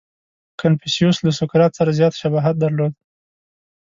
•کنفوسیوس 0.59 1.17
له 1.25 1.31
سوکرات 1.39 1.71
سره 1.79 1.91
زیات 1.99 2.13
شباهت 2.21 2.55
درلود. 2.63 2.93